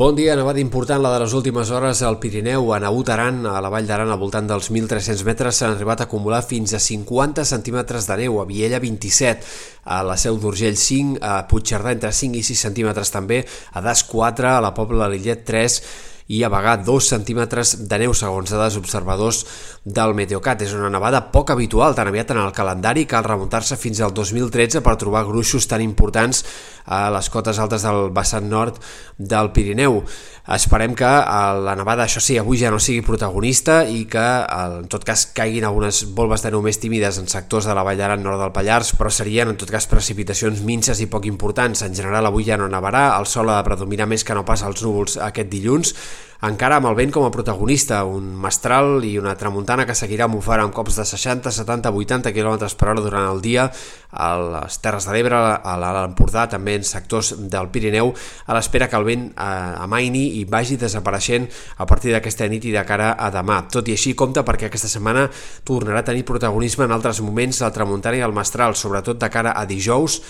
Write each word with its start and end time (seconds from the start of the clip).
Bon 0.00 0.16
dia, 0.16 0.32
nevada 0.32 0.62
important 0.62 1.02
la 1.04 1.10
de 1.12 1.18
les 1.20 1.34
últimes 1.36 1.68
hores 1.76 2.00
al 2.00 2.14
Pirineu, 2.16 2.70
a 2.72 2.78
Naut 2.80 3.10
Aran, 3.12 3.42
a 3.44 3.58
la 3.60 3.68
Vall 3.68 3.84
d'Aran, 3.84 4.08
al 4.08 4.16
voltant 4.16 4.46
dels 4.48 4.70
1.300 4.72 5.26
metres, 5.28 5.58
s'han 5.60 5.74
arribat 5.74 6.00
a 6.00 6.06
acumular 6.08 6.38
fins 6.40 6.72
a 6.72 6.80
50 6.80 7.44
centímetres 7.44 8.08
de 8.08 8.16
neu, 8.22 8.38
a 8.40 8.46
Viella 8.48 8.80
27, 8.80 9.44
a 9.84 9.98
la 10.00 10.16
Seu 10.16 10.40
d'Urgell 10.40 10.78
5, 10.80 11.20
a 11.20 11.34
Puigcerdà 11.50 11.92
entre 11.92 12.14
5 12.16 12.40
i 12.40 12.46
6 12.48 12.62
centímetres 12.70 13.12
també, 13.12 13.42
a 13.76 13.84
Das 13.84 14.06
4, 14.08 14.48
a 14.54 14.64
la 14.64 14.72
Pobla 14.72 15.10
Lillet 15.12 15.44
3, 15.44 15.76
i 16.30 16.44
a 16.46 16.48
vagar 16.52 16.76
2 16.86 17.10
centímetres 17.10 17.74
de 17.90 17.98
neu 17.98 18.14
segons 18.14 18.52
dades 18.54 18.76
observadors 18.78 19.42
del 19.82 20.14
Meteocat. 20.14 20.62
És 20.62 20.76
una 20.76 20.90
nevada 20.92 21.24
poc 21.34 21.50
habitual, 21.50 21.96
tan 21.98 22.06
aviat 22.06 22.30
en 22.30 22.38
el 22.38 22.54
calendari, 22.54 23.02
cal 23.10 23.26
remuntar-se 23.26 23.74
fins 23.80 23.98
al 23.98 24.14
2013 24.14 24.78
per 24.86 24.94
trobar 25.00 25.26
gruixos 25.26 25.66
tan 25.66 25.82
importants 25.82 26.44
a 26.90 27.08
les 27.10 27.28
cotes 27.30 27.58
altes 27.58 27.82
del 27.82 28.12
vessant 28.14 28.46
nord 28.50 28.78
del 29.18 29.50
Pirineu. 29.54 30.04
Esperem 30.50 30.94
que 30.98 31.06
la 31.06 31.74
nevada, 31.78 32.06
això 32.06 32.22
sí, 32.22 32.38
avui 32.38 32.58
ja 32.58 32.70
no 32.72 32.80
sigui 32.82 33.04
protagonista 33.06 33.82
i 33.86 34.04
que 34.10 34.22
en 34.50 34.88
tot 34.90 35.04
cas 35.06 35.26
caiguin 35.36 35.66
algunes 35.68 36.00
volves 36.16 36.42
de 36.42 36.50
neu 36.54 36.62
més 36.64 36.80
tímides 36.82 37.20
en 37.20 37.28
sectors 37.30 37.68
de 37.68 37.76
la 37.76 37.84
Vall 37.86 37.98
d'Aran 38.00 38.22
nord 38.24 38.40
del 38.42 38.54
Pallars, 38.54 38.94
però 38.98 39.12
serien 39.14 39.52
en 39.52 39.58
tot 39.60 39.70
cas 39.70 39.86
precipitacions 39.90 40.62
minces 40.66 41.02
i 41.02 41.10
poc 41.10 41.28
importants. 41.30 41.84
En 41.86 41.94
general 41.94 42.26
avui 42.26 42.48
ja 42.48 42.58
no 42.58 42.70
nevarà, 42.70 43.10
el 43.18 43.28
sol 43.30 43.50
ha 43.50 43.60
de 43.60 43.68
predominar 43.68 44.08
més 44.10 44.26
que 44.26 44.34
no 44.34 44.46
pas 44.48 44.64
els 44.66 44.82
núvols 44.82 45.20
aquest 45.22 45.52
dilluns, 45.52 45.94
encara 46.46 46.78
amb 46.80 46.88
el 46.88 46.96
vent 46.96 47.10
com 47.12 47.26
a 47.26 47.30
protagonista, 47.32 47.98
un 48.08 48.30
mestral 48.40 49.04
i 49.04 49.16
una 49.20 49.34
tramuntana 49.36 49.84
que 49.84 49.96
seguirà 49.96 50.24
mofant 50.30 50.62
amb 50.62 50.72
cops 50.72 50.96
de 50.96 51.04
60, 51.04 51.52
70, 51.52 51.92
80 51.92 52.32
km 52.32 52.70
per 52.80 52.88
hora 52.88 53.02
durant 53.04 53.26
el 53.28 53.42
dia 53.44 53.66
a 54.10 54.28
les 54.40 54.78
Terres 54.80 55.04
de 55.06 55.14
l'Ebre, 55.14 55.36
a 55.36 55.74
l'Empordà, 55.80 56.46
també 56.48 56.78
en 56.78 56.86
sectors 56.86 57.34
del 57.52 57.68
Pirineu, 57.70 58.12
a 58.46 58.56
l'espera 58.56 58.88
que 58.88 58.96
el 58.96 59.04
vent 59.06 59.26
eh, 59.30 59.84
amaini 59.84 60.24
i 60.40 60.46
vagi 60.48 60.78
desapareixent 60.80 61.48
a 61.76 61.86
partir 61.86 62.14
d'aquesta 62.14 62.48
nit 62.48 62.64
i 62.64 62.72
de 62.72 62.84
cara 62.88 63.12
a 63.18 63.28
demà. 63.34 63.60
Tot 63.70 63.88
i 63.88 63.98
així, 63.98 64.14
compta 64.16 64.44
perquè 64.46 64.70
aquesta 64.70 64.88
setmana 64.88 65.28
tornarà 65.68 66.00
a 66.00 66.08
tenir 66.08 66.24
protagonisme 66.24 66.88
en 66.88 66.96
altres 66.96 67.20
moments 67.20 67.60
la 67.60 67.72
tramuntana 67.74 68.16
i 68.16 68.24
el 68.24 68.34
mestral, 68.36 68.74
sobretot 68.74 69.20
de 69.20 69.30
cara 69.30 69.52
a 69.52 69.66
dijous, 69.68 70.22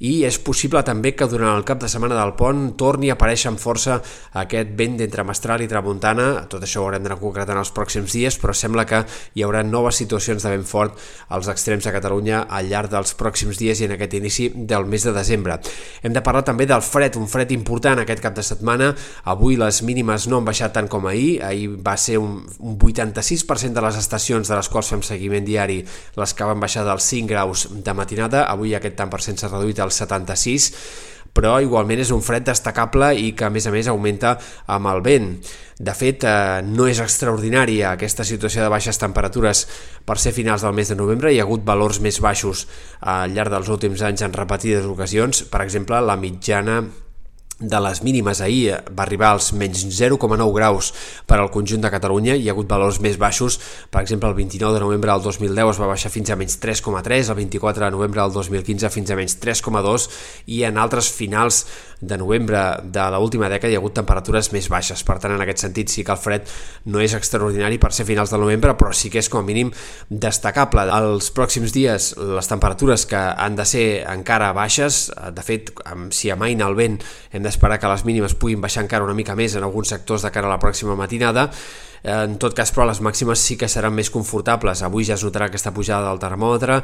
i 0.00 0.24
és 0.26 0.38
possible 0.42 0.82
també 0.86 1.14
que 1.14 1.28
durant 1.30 1.54
el 1.54 1.64
cap 1.66 1.80
de 1.82 1.88
setmana 1.90 2.16
del 2.18 2.34
pont 2.38 2.72
torni 2.80 3.10
a 3.10 3.16
aparèixer 3.18 3.50
amb 3.50 3.60
força 3.62 4.00
aquest 4.40 4.74
vent 4.78 4.98
d'entre 4.98 5.24
mestral 5.26 5.62
i 5.62 5.68
tramuntana, 5.70 6.46
tot 6.50 6.64
això 6.64 6.82
ho 6.82 6.88
haurem 6.88 7.04
d'anar 7.04 7.20
concretant 7.20 7.60
els 7.60 7.72
pròxims 7.74 8.16
dies, 8.16 8.38
però 8.40 8.54
sembla 8.56 8.86
que 8.88 9.04
hi 9.34 9.44
haurà 9.46 9.62
noves 9.66 10.00
situacions 10.02 10.42
de 10.42 10.54
vent 10.54 10.66
fort 10.68 10.98
als 11.28 11.48
extrems 11.52 11.86
de 11.86 11.94
Catalunya 11.94 12.44
al 12.48 12.68
llarg 12.70 12.90
dels 12.92 13.14
pròxims 13.18 13.60
dies 13.60 13.80
i 13.80 13.88
en 13.88 13.94
aquest 13.96 14.16
inici 14.18 14.48
del 14.54 14.86
mes 14.90 15.04
de 15.06 15.12
desembre. 15.14 15.58
Hem 16.02 16.12
de 16.14 16.22
parlar 16.24 16.44
també 16.44 16.66
del 16.66 16.82
fred, 16.82 17.16
un 17.20 17.28
fred 17.30 17.52
important 17.54 18.02
aquest 18.02 18.22
cap 18.24 18.34
de 18.36 18.42
setmana, 18.42 18.92
avui 19.30 19.58
les 19.60 19.82
mínimes 19.86 20.28
no 20.28 20.40
han 20.40 20.48
baixat 20.48 20.74
tant 20.74 20.88
com 20.90 21.06
ahir, 21.06 21.38
ahir 21.44 21.70
va 21.84 21.96
ser 22.00 22.18
un, 22.18 22.40
un 22.58 22.78
86% 22.78 23.72
de 23.74 23.84
les 23.84 23.98
estacions 24.00 24.48
de 24.48 24.58
les 24.58 24.68
quals 24.68 24.90
fem 24.90 25.02
seguiment 25.06 25.44
diari 25.46 25.80
les 26.18 26.34
que 26.34 26.48
van 26.48 26.60
baixar 26.60 26.84
dels 26.86 27.06
5 27.12 27.30
graus 27.30 27.66
de 27.70 27.94
matinada, 27.96 28.44
avui 28.50 28.74
aquest 28.74 28.96
tant 28.98 29.12
per 29.12 29.22
cent 29.24 29.38
s'ha 29.38 29.50
reduït 29.52 29.80
al 29.84 29.92
76, 29.92 30.70
però 31.34 31.58
igualment 31.60 32.00
és 32.00 32.12
un 32.14 32.22
fred 32.22 32.46
destacable 32.46 33.10
i 33.18 33.32
que 33.34 33.48
a 33.48 33.52
més 33.52 33.66
a 33.66 33.72
més 33.74 33.90
augmenta 33.90 34.36
amb 34.70 34.90
el 34.92 35.02
vent. 35.04 35.30
De 35.74 35.94
fet, 35.98 36.22
eh, 36.22 36.62
no 36.62 36.86
és 36.86 37.00
extraordinària 37.02 37.90
aquesta 37.90 38.24
situació 38.24 38.62
de 38.62 38.70
baixes 38.70 39.00
temperatures 39.02 39.66
per 40.06 40.18
ser 40.22 40.32
finals 40.32 40.62
del 40.62 40.76
mes 40.78 40.88
de 40.88 40.96
novembre. 40.96 41.32
Hi 41.32 41.40
ha 41.40 41.46
hagut 41.48 41.66
valors 41.66 41.98
més 42.00 42.20
baixos 42.22 42.68
al 43.00 43.34
llarg 43.34 43.50
dels 43.50 43.68
últims 43.68 44.02
anys 44.06 44.22
en 44.22 44.32
repetides 44.32 44.86
ocasions. 44.86 45.42
Per 45.50 45.64
exemple, 45.66 46.00
la 46.00 46.16
mitjana 46.16 46.84
de 47.60 47.78
les 47.80 48.00
mínimes 48.02 48.40
ahir 48.42 48.80
va 48.90 49.04
arribar 49.04 49.30
als 49.30 49.52
menys 49.54 49.84
0,9 49.86 50.48
graus 50.56 50.90
per 51.26 51.38
al 51.38 51.52
conjunt 51.54 51.84
de 51.84 51.90
Catalunya, 51.92 52.34
hi 52.34 52.48
ha 52.48 52.52
hagut 52.52 52.66
valors 52.66 52.98
més 53.04 53.14
baixos, 53.20 53.60
per 53.94 54.02
exemple 54.02 54.28
el 54.28 54.34
29 54.34 54.74
de 54.74 54.82
novembre 54.82 55.12
del 55.12 55.22
2010 55.22 55.70
es 55.70 55.80
va 55.80 55.90
baixar 55.92 56.10
fins 56.10 56.30
a 56.30 56.36
menys 56.40 56.58
3,3, 56.58 57.30
el 57.30 57.38
24 57.38 57.86
de 57.86 57.90
novembre 57.94 58.20
del 58.20 58.34
2015 58.34 58.90
fins 58.90 59.10
a 59.10 59.18
menys 59.20 59.38
3,2 59.38 60.08
i 60.50 60.64
en 60.66 60.82
altres 60.82 61.12
finals 61.14 61.64
de 62.04 62.18
novembre 62.20 62.60
de 62.84 63.04
l'última 63.14 63.48
dècada 63.52 63.72
hi 63.72 63.78
ha 63.78 63.80
hagut 63.82 63.96
temperatures 63.96 64.50
més 64.52 64.68
baixes, 64.72 65.02
per 65.06 65.16
tant 65.22 65.34
en 65.34 65.44
aquest 65.44 65.64
sentit 65.64 65.92
sí 65.92 66.04
que 66.04 66.12
el 66.14 66.20
fred 66.20 66.50
no 66.92 67.00
és 67.00 67.14
extraordinari 67.16 67.80
per 67.82 67.92
ser 67.96 68.06
finals 68.08 68.34
de 68.34 68.40
novembre, 68.40 68.74
però 68.80 68.92
sí 68.92 69.10
que 69.12 69.22
és 69.22 69.30
com 69.32 69.42
a 69.42 69.46
mínim 69.46 69.72
destacable. 70.10 70.86
Els 70.98 71.30
pròxims 71.34 71.72
dies 71.74 72.12
les 72.18 72.50
temperatures 72.50 73.06
que 73.10 73.18
han 73.18 73.56
de 73.56 73.66
ser 73.68 73.86
encara 74.10 74.52
baixes, 74.56 75.08
de 75.34 75.46
fet 75.46 75.72
si 76.14 76.30
amaina 76.30 76.68
el 76.68 76.78
vent 76.78 77.00
hem 77.32 77.42
d'esperar 77.44 77.80
que 77.80 77.90
les 77.90 78.04
mínimes 78.04 78.36
puguin 78.36 78.60
baixar 78.60 78.84
encara 78.84 79.06
una 79.08 79.16
mica 79.16 79.36
més 79.38 79.56
en 79.56 79.64
alguns 79.64 79.94
sectors 79.96 80.22
de 80.24 80.32
cara 80.34 80.50
a 80.50 80.56
la 80.56 80.62
pròxima 80.62 80.96
matinada 80.98 81.50
en 82.04 82.36
tot 82.36 82.52
cas, 82.52 82.68
però, 82.68 82.84
les 82.84 83.00
màximes 83.00 83.40
sí 83.40 83.56
que 83.56 83.68
seran 83.68 83.94
més 83.96 84.10
confortables. 84.12 84.82
Avui 84.84 85.06
ja 85.08 85.16
es 85.16 85.22
notarà 85.24 85.48
aquesta 85.48 85.72
pujada 85.72 86.10
del 86.10 86.20
termòmetre 86.20 86.82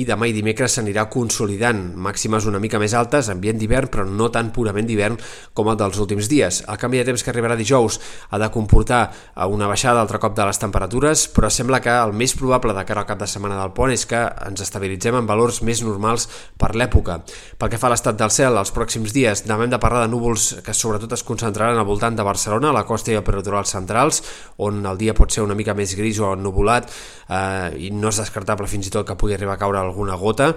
i 0.00 0.06
demà 0.08 0.30
i 0.30 0.32
dimecres 0.32 0.78
s'anirà 0.78 1.04
consolidant. 1.12 1.82
Màximes 1.92 2.48
una 2.48 2.60
mica 2.62 2.80
més 2.80 2.94
altes, 2.96 3.28
ambient 3.28 3.60
d'hivern, 3.60 3.90
però 3.92 4.06
no 4.08 4.30
tan 4.32 4.48
purament 4.62 4.88
d'hivern 4.88 5.18
com 5.52 5.68
el 5.68 5.78
dels 5.80 5.98
últims 6.02 6.30
dies. 6.30 6.62
El 6.70 6.78
canvi 6.80 7.02
de 7.02 7.10
temps 7.10 7.24
que 7.24 7.32
arribarà 7.34 7.58
dijous 7.58 7.98
ha 8.30 8.40
de 8.40 8.50
comportar 8.54 9.02
una 9.50 9.68
baixada 9.70 10.00
altre 10.00 10.20
cop 10.22 10.36
de 10.38 10.46
les 10.46 10.60
temperatures, 10.62 11.26
però 11.34 11.50
sembla 11.50 11.82
que 11.82 11.92
el 11.92 12.14
més 12.16 12.36
probable 12.38 12.74
de 12.76 12.84
cara 12.88 13.02
al 13.02 13.08
cap 13.08 13.20
de 13.20 13.28
setmana 13.30 13.58
del 13.60 13.74
pont 13.76 13.92
és 13.92 14.06
que 14.08 14.20
ens 14.46 14.62
estabilitzem 14.64 15.18
en 15.18 15.28
valors 15.28 15.62
més 15.66 15.82
normals 15.84 16.28
per 16.58 16.72
l'època. 16.78 17.20
Pel 17.58 17.72
que 17.72 17.80
fa 17.80 17.90
a 17.90 17.94
l'estat 17.94 18.18
del 18.18 18.32
cel, 18.34 18.58
els 18.58 18.72
pròxims 18.74 19.14
dies 19.14 19.44
demà 19.46 19.66
hem 19.66 19.74
de 19.74 19.80
parlar 19.82 20.04
de 20.06 20.12
núvols 20.12 20.48
que 20.64 20.74
sobretot 20.76 21.12
es 21.16 21.26
concentraran 21.26 21.78
al 21.78 21.88
voltant 21.88 22.16
de 22.16 22.26
Barcelona, 22.26 22.70
a 22.70 22.76
la 22.76 22.86
costa 22.88 23.12
i 23.12 23.18
el 23.18 23.26
peritoral 23.26 23.66
centrals, 23.68 24.22
on 24.62 24.84
el 24.86 25.00
dia 25.00 25.16
pot 25.16 25.32
ser 25.32 25.44
una 25.44 25.58
mica 25.58 25.74
més 25.74 25.96
gris 25.98 26.20
o 26.22 26.32
ennubulat 26.36 26.88
eh, 26.88 27.88
i 27.88 27.90
no 27.94 28.12
és 28.12 28.22
descartable 28.22 28.70
fins 28.70 28.88
i 28.88 28.94
tot 28.94 29.06
que 29.08 29.18
pugui 29.18 29.36
arribar 29.36 29.56
a 29.56 29.62
caure 29.62 29.80
alguna 29.80 30.18
gota 30.20 30.52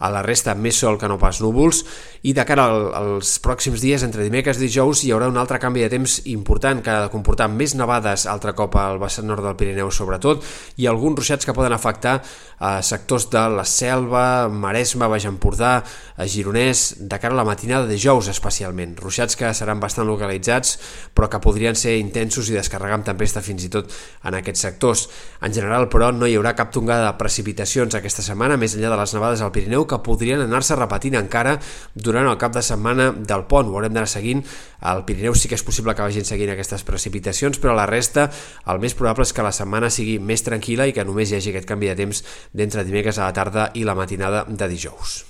a 0.00 0.10
la 0.12 0.22
resta 0.24 0.56
més 0.56 0.80
sol 0.80 0.98
que 0.98 1.08
no 1.08 1.18
pas 1.20 1.38
núvols 1.44 1.84
i 2.26 2.34
de 2.36 2.44
cara 2.48 2.66
al, 2.68 2.86
als 2.96 3.36
pròxims 3.44 3.80
dies 3.84 4.02
entre 4.04 4.24
dimecres 4.26 4.58
i 4.58 4.66
dijous 4.66 5.04
hi 5.04 5.12
haurà 5.14 5.28
un 5.30 5.38
altre 5.40 5.60
canvi 5.62 5.84
de 5.84 5.90
temps 5.92 6.18
important 6.32 6.82
que 6.84 6.92
ha 6.92 7.04
de 7.06 7.12
comportar 7.12 7.50
més 7.52 7.76
nevades 7.78 8.26
altre 8.30 8.54
cop 8.56 8.76
al 8.80 9.00
vessant 9.00 9.28
nord 9.28 9.44
del 9.44 9.56
Pirineu 9.60 9.92
sobretot 9.94 10.44
i 10.80 10.88
alguns 10.88 11.20
ruixats 11.20 11.46
que 11.46 11.56
poden 11.56 11.76
afectar 11.76 12.18
a 12.60 12.72
eh, 12.78 12.82
sectors 12.84 13.28
de 13.32 13.44
la 13.54 13.64
Selva, 13.64 14.48
Maresme, 14.48 15.08
Baix 15.08 15.24
Empordà, 15.28 15.72
a 16.16 16.26
Gironès 16.28 16.94
de 17.00 17.20
cara 17.20 17.36
a 17.36 17.40
la 17.40 17.46
matinada 17.48 17.86
de 17.86 17.96
dijous 17.96 18.28
especialment 18.32 18.96
ruixats 19.00 19.36
que 19.36 19.52
seran 19.56 19.80
bastant 19.80 20.08
localitzats 20.08 20.76
però 21.14 21.30
que 21.30 21.40
podrien 21.40 21.76
ser 21.76 21.96
intensos 22.00 22.50
i 22.50 22.56
descarregar 22.56 22.98
amb 22.98 23.08
tempesta 23.08 23.42
fins 23.44 23.64
i 23.64 23.70
tot 23.72 23.92
en 24.24 24.36
aquests 24.38 24.64
sectors. 24.66 25.06
En 25.44 25.54
general, 25.54 25.88
però, 25.92 26.10
no 26.14 26.28
hi 26.28 26.36
haurà 26.38 26.54
cap 26.58 26.72
tongada 26.74 27.08
de 27.08 27.18
precipitacions 27.20 27.96
aquesta 27.96 28.24
setmana, 28.24 28.58
més 28.60 28.76
enllà 28.76 28.92
de 28.92 29.00
les 29.00 29.14
nevades 29.16 29.44
al 29.44 29.52
Pirineu, 29.54 29.86
que 29.90 30.00
podrien 30.06 30.42
anar-se 30.44 30.78
repetint 30.78 31.18
encara 31.18 31.56
durant 31.94 32.28
el 32.30 32.38
cap 32.40 32.54
de 32.54 32.62
setmana 32.64 33.10
del 33.12 33.46
pont. 33.50 33.70
Ho 33.70 33.78
haurem 33.78 33.94
d'anar 33.96 34.10
seguint. 34.10 34.44
Al 34.80 35.04
Pirineu 35.08 35.34
sí 35.34 35.50
que 35.50 35.58
és 35.58 35.66
possible 35.66 35.94
que 35.96 36.06
vagin 36.06 36.28
seguint 36.28 36.54
aquestes 36.54 36.86
precipitacions, 36.86 37.58
però 37.58 37.74
la 37.76 37.88
resta, 37.90 38.28
el 38.70 38.80
més 38.82 38.94
probable 38.94 39.26
és 39.26 39.34
que 39.34 39.46
la 39.46 39.54
setmana 39.56 39.90
sigui 39.90 40.20
més 40.22 40.46
tranquil·la 40.46 40.88
i 40.88 40.96
que 40.96 41.04
només 41.04 41.32
hi 41.32 41.40
hagi 41.40 41.54
aquest 41.54 41.68
canvi 41.68 41.90
de 41.90 41.98
temps 42.04 42.24
d'entre 42.54 42.86
dimecres 42.86 43.18
a 43.18 43.28
la 43.28 43.36
tarda 43.36 43.70
i 43.74 43.84
la 43.84 43.98
matinada 43.98 44.46
de 44.48 44.70
dijous. 44.70 45.20